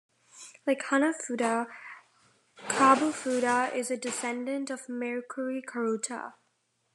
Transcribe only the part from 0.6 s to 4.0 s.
Like hanafuda, kabufuda is a